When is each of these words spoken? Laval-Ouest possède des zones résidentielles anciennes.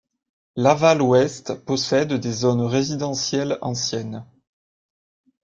Laval-Ouest 0.55 1.63
possède 1.63 2.13
des 2.15 2.31
zones 2.31 2.63
résidentielles 2.63 3.59
anciennes. 3.61 4.25